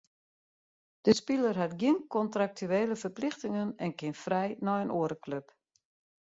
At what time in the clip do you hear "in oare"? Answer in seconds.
4.85-5.17